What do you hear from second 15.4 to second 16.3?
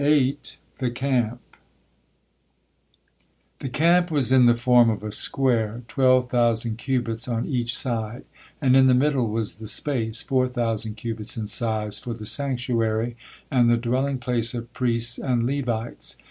Levites.